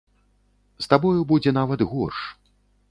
[0.85, 2.17] З табою будзе нават горш.